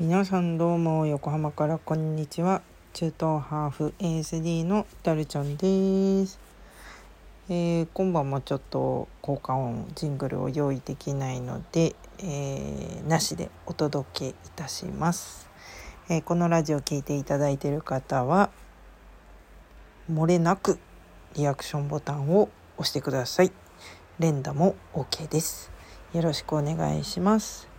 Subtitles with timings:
[0.00, 2.62] 皆さんどうも横浜からこんにちは。
[2.94, 6.40] 中東ハーフ ASD のダルちゃんです、
[7.50, 15.50] えー、今晩もちょっと効果音ジングルを用意できないので、えー、なしでお届けいたします、
[16.08, 18.48] えー、このラジオを聴いていただいている方は
[20.10, 20.78] 漏れなく
[21.34, 22.48] リアクションボタンを
[22.78, 23.52] 押してください。
[24.18, 25.70] 連打も OK です。
[26.14, 27.69] よろしくお願いします。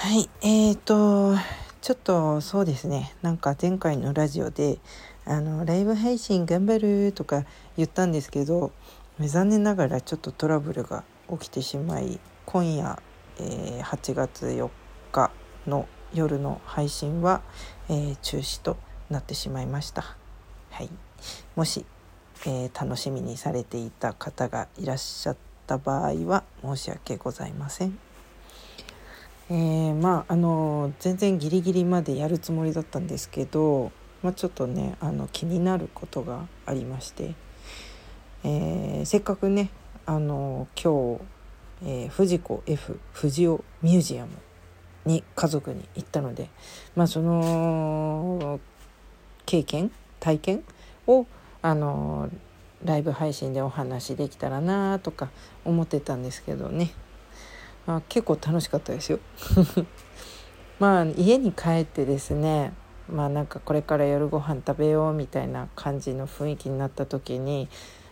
[0.00, 1.34] はいえーと
[1.80, 4.78] ちょっとそうですねなんか前回のラジオで
[5.24, 7.44] あのライブ配信頑張るとか
[7.76, 8.70] 言ったんですけど
[9.18, 13.02] 残念ながらちょっとトラブルが起きてしまい今夜、
[13.40, 14.70] えー、8月4
[15.10, 15.32] 日
[15.66, 17.42] の夜の配信は、
[17.88, 18.76] えー、中止と
[19.10, 20.16] なってしまいました。
[20.70, 20.90] はい、
[21.56, 21.84] もし、
[22.46, 25.36] え、楽しみにされていた方がいらっしゃっ
[25.66, 28.07] た場合は申し訳ございません。
[29.50, 33.92] えー、まああの全然ギリギリまでやるつもりだったんですけど、
[34.22, 37.34] まあ、ちょっとねあの気になることがありまして、
[38.44, 39.70] えー、せっかくね
[40.04, 41.18] あの今
[41.82, 44.32] 日、えー、藤子 F 不二雄ミュージアム
[45.06, 46.50] に家族に行ったので、
[46.94, 48.60] まあ、その
[49.46, 50.64] 経験体験
[51.06, 51.26] を
[51.62, 52.28] あの
[52.84, 55.30] ライブ配信でお話できたらなとか
[55.64, 56.90] 思ってたんですけどね。
[57.96, 59.18] あ結構楽しかったですよ。
[60.78, 62.72] まあ家に帰ってですね
[63.10, 67.68] まあなんかこれから夜ご飯食べようみたいな感じの雰囲気になった時に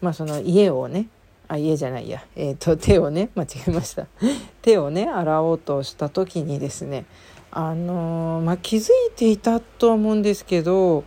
[0.00, 1.08] まあその家をね
[1.48, 4.06] あ家じゃないや、えーと、手をね 間違えました。
[4.62, 7.04] 手をね洗おうとした時にですね
[7.50, 11.04] あのー、まあ、気づいていたと思うんですけど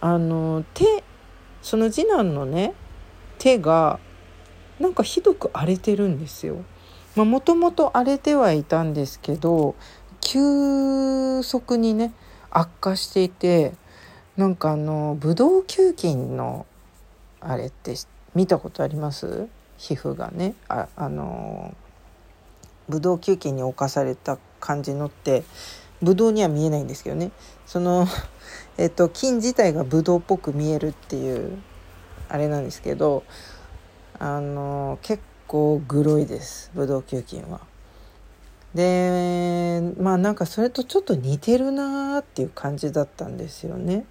[0.00, 1.04] あのー、手
[1.62, 2.74] その次男のね
[3.38, 4.00] 手が
[4.80, 6.56] なんかひどく荒れてるんですよ。
[7.24, 9.74] もともと荒れてはいたんですけど
[10.20, 12.12] 急速にね
[12.50, 13.74] 悪化していて
[14.36, 16.66] なんかあのブドウ球菌の
[17.40, 17.94] あれって
[18.34, 19.48] 見たことあります？
[19.78, 20.54] 皮膚がね。
[20.68, 21.74] ああの
[22.88, 25.42] ブドウ球菌に侵された感じのって
[26.02, 27.30] ブドウには見えないんですけどね。
[27.66, 28.06] その、
[28.78, 31.58] えっと、菌自体がブドウっぽく見えるっていう
[32.28, 33.24] あれなんですけど
[34.18, 37.60] あの結構グロいですブドウ球菌は。
[38.74, 44.04] でまあなんかそれとちょっと似てるなーっていう感じだったんですよね。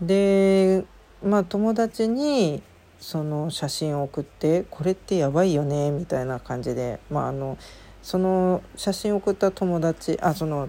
[0.00, 0.84] で
[1.22, 2.62] まあ友達に
[2.98, 7.58] その写真を送って「これってやばいよね」みたいな感じでまああの
[8.02, 10.68] その写真を送った友達あその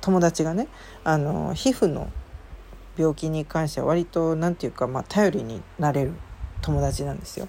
[0.00, 0.68] 友達がね
[1.04, 2.10] あの皮膚の
[2.96, 6.12] 病気に関しては割と何て言うか、まあ、頼りになれる
[6.62, 7.48] 友達なんですよ。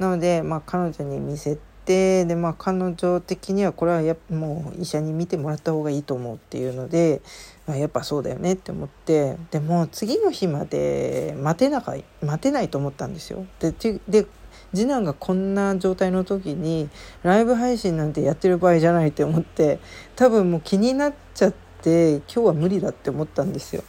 [0.00, 7.20] なので、まあ、彼女に見せてで、まあ、彼女的にはこれはやもう医者に見てもらった方がいいと思うっていうので、
[7.66, 13.46] まあ、やっぱそうだよねって思ってでも次の日まで待てなか待てないと思ったんですよ。
[13.60, 13.72] で
[14.08, 14.26] で
[14.72, 16.88] 次男がこんな状態の時に
[17.22, 19.80] ライブ配信なんてやってる場合じゃないって思って
[20.16, 23.82] 多分もう気になっちゃって今日は無理だって思ったんですよ。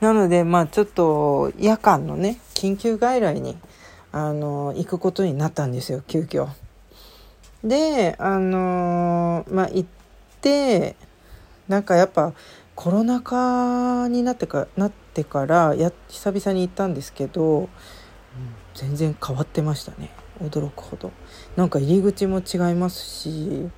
[0.00, 3.56] なのでまあちょっと夜間のね緊急外来に
[4.12, 6.48] あの行くことになったんですよ急遽。
[7.62, 9.88] であのまあ行っ
[10.40, 10.96] て
[11.68, 12.32] なんかやっぱ
[12.74, 17.68] コロナ禍になってかなってからや久々に行ったんですけど、うん、
[18.74, 20.10] 全然変わってましたね
[20.42, 21.12] 驚くほど。
[21.56, 23.68] なんか入り口も違いますし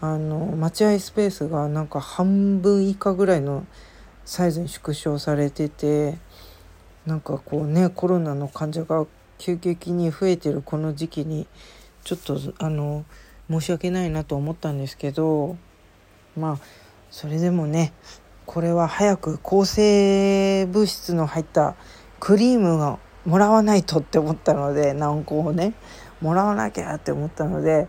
[0.00, 3.64] あの待合スペースがなんか半分以下ぐらいの
[4.24, 6.18] サイズに縮小されてて
[7.06, 9.06] なんかこうねコロナの患者が
[9.42, 11.48] 急激に増えてるこの時期に
[12.04, 13.04] ちょっとあの
[13.50, 15.56] 申し訳ないなと思ったんですけど
[16.38, 16.58] まあ
[17.10, 17.92] それでもね
[18.46, 21.74] これは早く抗生物質の入った
[22.20, 25.74] クリームがもらわないとって思ったので軟膏をね
[26.20, 27.88] もらわなきゃって思ったので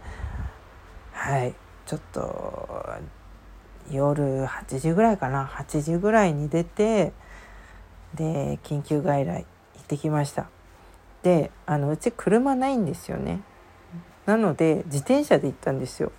[1.12, 1.54] はい
[1.86, 2.90] ちょっと
[3.92, 7.14] 夜8時ぐらいかな8時ぐらいに出て
[8.16, 9.46] で緊急外来
[9.76, 10.48] 行ってきました。
[11.24, 13.42] であのうち車ないんですよね。
[14.26, 16.12] なので自転車で行ったんですよ。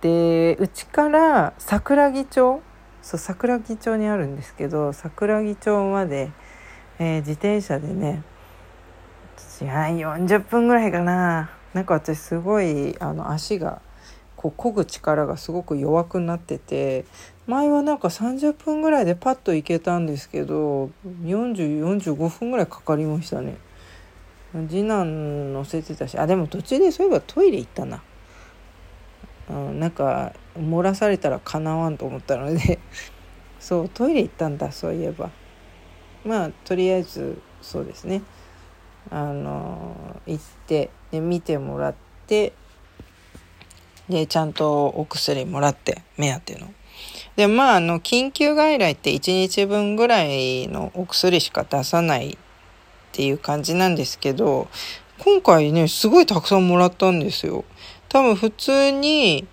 [0.00, 2.60] でうちから桜木町
[3.02, 6.30] そう桜木町にあるんですけど桜木町まで、
[6.98, 8.22] えー、自転車でね
[9.60, 11.50] 40分ぐらいかな。
[11.74, 13.80] なんか私すごいあの足が
[14.36, 17.04] こう漕ぐ力がすごく弱くなってて
[17.46, 20.90] 前はなんか30分ぐらいでパッと行けたんですけど
[21.24, 23.56] 4045分ぐらいかかりましたね。
[24.68, 28.02] 次男乗せてたしあでも途中でそういえばトイレ行ったな、
[29.50, 32.78] うん、なんか漏らされたらかなわんと思ったので。
[33.58, 35.30] そうトイレ行ったんだそういえば。
[36.22, 38.20] まあとりあえずそうですね。
[39.10, 41.94] あの行ってで見てもらっ
[42.26, 42.52] て
[44.08, 46.68] でちゃんとお薬もらって目当ての。
[47.36, 52.36] でまああの緊急外来って1日分ぐらいのお薬しか出さない
[53.14, 54.66] っていう感じなんですけど
[55.18, 57.64] 今回ねすごいたくさんもらったんですよ。
[58.08, 59.46] 多分普通に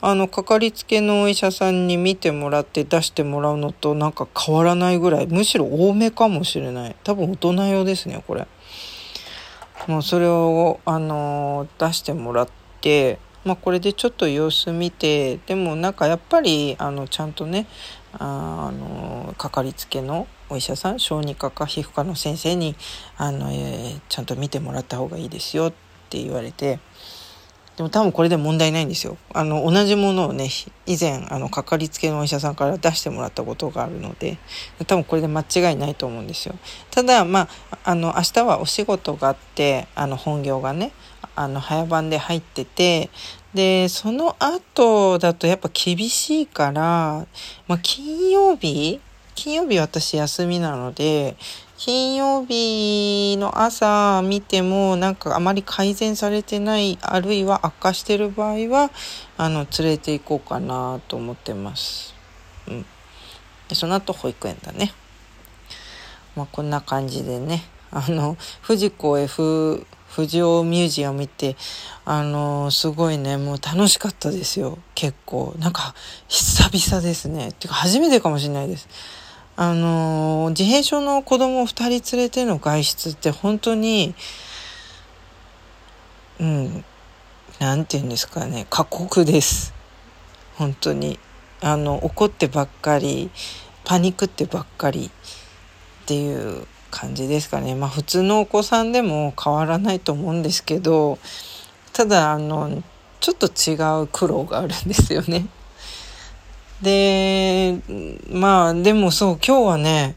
[0.00, 8.46] あのかかりつけのお医者さんに見てもらって出してもらうのとなんか変わらないぐらいむしろ多めかもしれない多分大人用ですねこれ
[9.88, 12.48] もうそれをあの出してもらっ
[12.80, 17.66] てまあこれでちょっと様子見てでもなんかやっぱりあのちゃんとね
[18.12, 22.76] あのかかりつけのお医者さん小児科か皮膚科の先生に
[23.16, 25.72] あの、えー、ちゃんと見てもらった方がいいですよっ
[26.10, 26.80] て言われて
[27.76, 29.16] でも多分これで問題ないんですよ。
[29.32, 30.50] あの同じものをね
[30.84, 34.36] 以前あのかかりつけのお医者さんから出してもらったことがあるので
[34.86, 36.56] 多分これで間違いないと思うんですよ。
[36.90, 40.92] ただまああの明日はお仕事があってあの本業がね
[41.36, 43.08] あの早番で入ってて
[43.54, 47.26] でその後だとやっぱ厳しいから、
[47.66, 49.00] まあ、金曜日
[49.40, 51.34] 金曜日私休みなので
[51.78, 58.90] 金曜日の朝見てもなんかあまり改善されてないあるいは悪化してる場合は
[59.38, 62.14] あの連れて行こうかなと思ってます。
[62.68, 62.84] うん、
[63.70, 64.92] でその後保育園だね。
[66.36, 71.56] まあ、こんな感じでねあの藤子 F 不二雄ミュージアム行って
[72.04, 75.94] あのすごいねもう楽しかったですよ結構なんか
[76.28, 78.86] 久々ですねっていうか初めてかもしれないです。
[79.62, 84.14] あの自閉症の子供を2人連れての外出って本当に
[86.40, 86.84] うん
[87.58, 89.74] 何て言うんですかね過酷です。
[90.56, 91.18] 本当に。
[91.60, 93.30] あの怒ってばっかり
[93.84, 95.10] パニックってばっかり
[96.04, 97.74] っていう感じですかね。
[97.74, 101.18] まあ普通のお子さんでも変わらないと思うんですけど
[101.92, 102.82] ただあの
[103.20, 105.48] ちょっと違う苦労があるんですよね。
[106.82, 107.78] で、
[108.30, 110.16] まあ、でもそう、今日はね、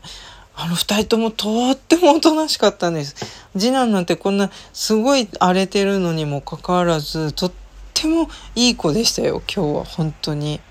[0.56, 3.16] あの二人ともとってもおとなしかったんです。
[3.58, 7.52] 次男なんてこんなすごい荒れてるのにもかかわらず、とっ
[7.94, 10.62] てもいい子でしたよ、今日は本当に。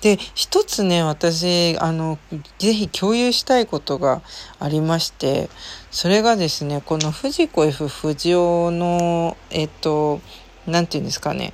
[0.00, 2.18] で、一つね、私、あの、
[2.58, 4.22] ぜひ共有したいことが
[4.60, 5.50] ありまして、
[5.90, 10.20] それがですね、この藤子 F 不二雄の、えっと、
[10.66, 11.52] なんていうんですかね、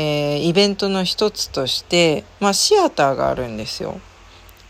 [0.00, 4.00] えー、イベントの一つとして、まあ、シアターがあるんですよ。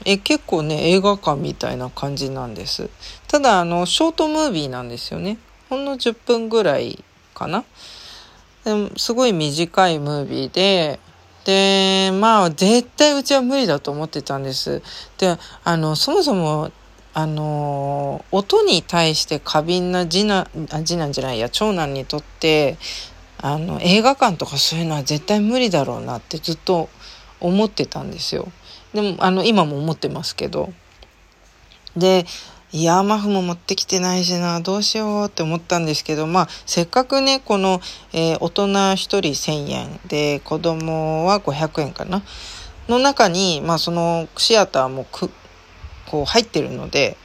[0.07, 2.89] え結構ね映画館みたいな感じなんです。
[3.27, 5.37] ただあのショートムービーなんですよね。
[5.69, 7.05] ほんの10分ぐらい
[7.35, 7.65] かな。
[8.65, 10.99] でもすごい短いムービーで
[11.45, 14.83] でまあ絶対うちは無理だと思ってたんです。
[15.19, 16.71] であのそもそも
[17.13, 20.47] あの音に対して過敏な次男
[20.87, 22.79] 次男じゃないや長男にとって
[23.41, 26.89] あの映画館とかそういうのは絶対無理だろうなってずっと
[27.41, 28.49] 思ってたんですよ。
[28.93, 30.73] でもあの今も思ってますけど。
[31.97, 32.27] で
[32.71, 37.81] イヤーマフも持ってきてないしなどうしようって思ったんですけどまあせっかくねこの、
[38.13, 42.23] えー、大人1人1,000円で子供は500円かな
[42.87, 45.31] の中にまあそのシアターもく
[46.11, 47.17] こう入ってるので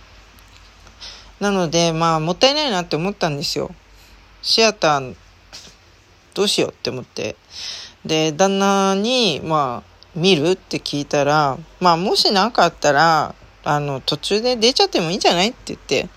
[1.42, 3.72] なのでまあもったいないなって思ったんですよ。
[4.42, 5.16] シアター
[6.34, 7.36] どうしようって思って。
[8.06, 16.10] で、旦那に、まあ、見るって聞いたら、まあ、もし何かあったら、あの、途中で出ちゃってもいいんじゃないって言って、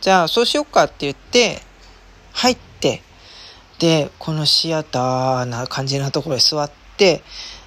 [0.00, 1.60] じゃあ、そうしようかって言って、
[2.32, 3.02] 入って、
[3.78, 7.22] で、このシアターな感じなところに座って、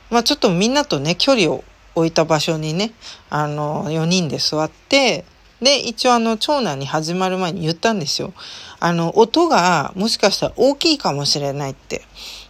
[0.09, 1.63] まあ、ちょっとみんなとね、距離を
[1.95, 2.91] 置いた場所にね、
[3.29, 5.25] あの、4人で座って、
[5.61, 8.33] で、一応あの、長男に始まる前に言ったんですよ。
[8.79, 12.03] あの、音がもしかしたら大きいかもしれないって。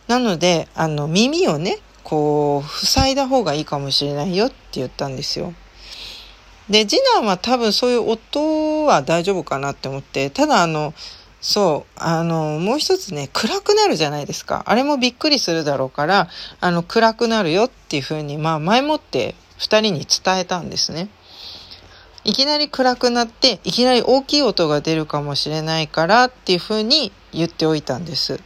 [0.07, 5.53] なので、あの、耳をね、こう、塞いだ方がいいかもしれないよって言ったんですよ。
[6.69, 10.93] で、次男は多分そういう音は大丈夫かなって思って、ただあの、
[11.41, 14.63] そう、あの、もう一つね、暗くなるじゃないですか。
[14.65, 16.27] あれもびっくりするだろうから、
[16.59, 21.09] あの、暗くなるよっていうふうに、まあ、前もって二人に伝えたんですね。
[22.23, 28.39] いきなり暗くなっていきなり大きい音が出るかもしれないからっていうふうに言っておいたんです。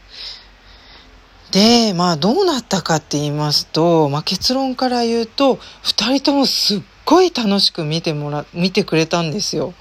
[1.52, 9.74] で、まあどうなったかって言いますと、まあ結論から言うと、二人ともすっごい楽しく見てもら、見てくれたんですよ。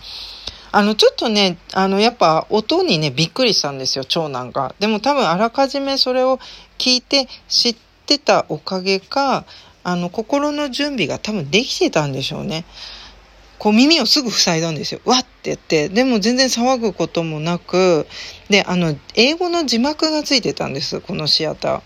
[0.71, 4.75] あの、ちょっとね、あの、やっぱ音にね、びっくりしたんですよ、長男が。
[4.81, 6.39] でも多分あらかじめそれを
[6.79, 9.45] 聞いて知ってたおかげか、
[9.85, 12.65] あの、心の準備が多分できてたんでしょうね。
[13.63, 15.01] こう耳をすぐ塞いだんですよ。
[15.05, 15.89] わって言って。
[15.89, 18.09] でも全然騒ぐこともなく、
[18.51, 21.83] で、あの、英語の字幕がついてたんです、このシアター。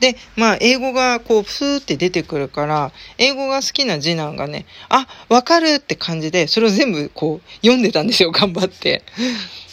[0.00, 9.02] で、まあ、英語がこう、ふーって出てくるから、英語が好きな次男がね、あ、わかるって感じで、それを全部こう、読んでたんですよ、頑張って。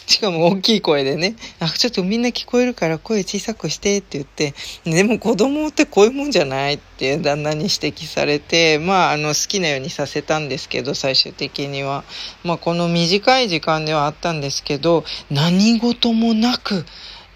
[0.07, 12.03] しかも大きい声でね、あ、ちょっとみんな聞こえるから声小さくしてって言って、でも子供ってこういうもんじゃないって旦那に指摘されて、まあ、あの、好きなようにさせたんですけど、最終的には。
[12.43, 16.85] まあ、この短い時間ではあったんですけど、何事もなく、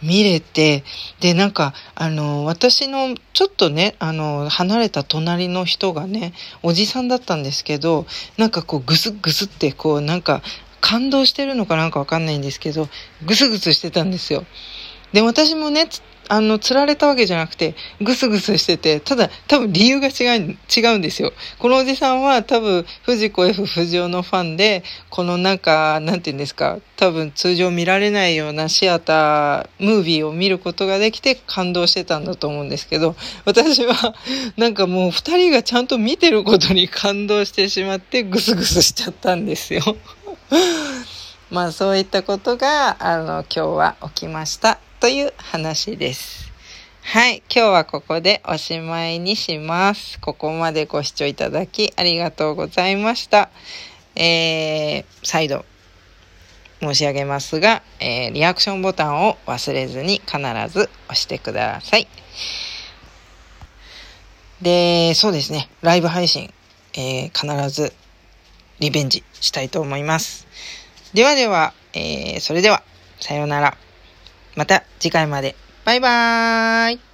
[0.01, 0.83] 見れて、
[1.19, 6.33] で、なんか、あの、私のちょっとね、あの、離れた隣の人がね、
[6.63, 8.05] おじさんだったんですけど、
[8.37, 10.41] なんかこう、ぐすぐすって、こう、なんか、
[10.89, 12.89] 感動してるのかなんかわかんないんですけど、
[13.23, 14.43] ぐすぐすしてたんですよ。
[15.13, 15.87] で、私もね、
[16.29, 21.33] あの、釣られたわけじゃなくて、ぐすぐすしてて、ただ、多分理由が違う、違うんですよ。
[21.59, 33.15] このおじさんは多分、藤子 F 不二雄のファンで、このなんか、なんて言うんですか、多分通常見られないようなシアター、ムービーを見ることができて感動してたんだと思うんですけど、
[33.45, 34.15] 私は、
[34.57, 39.81] なんかもう二人がちゃんと見てることに感動してしまって、ぐすぐすしちゃったんですよ。
[41.51, 46.51] まあそういったことが、あの、今日は起きましたという話です。
[47.01, 47.43] はい。
[47.49, 50.19] 今日はここでおしまいにします。
[50.19, 53.49] ここまでご視聴いただきありがとうございました。
[54.15, 55.65] えー、再度
[56.81, 60.37] 申し上げますが、えー、リアクションボタンを忘れずに必
[60.71, 62.07] ず押してください。
[64.61, 65.69] で、そうですね。
[65.81, 66.53] ライブ配信、
[66.93, 67.93] えー、必ず
[68.79, 70.47] リベンジしたいと思います。
[71.13, 72.83] ではでは、えー、それでは、
[73.19, 73.77] さようなら。
[74.55, 75.55] また次回まで。
[75.85, 77.08] バイバーイ。